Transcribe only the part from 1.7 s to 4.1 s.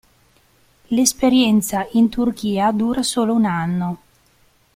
in Turchia dura solo un anno.